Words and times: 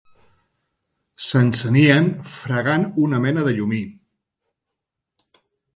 S'encenien 1.25 2.09
fregant 2.37 2.89
una 3.09 3.23
mena 3.27 3.47
de 3.51 3.55
llumí 3.61 3.83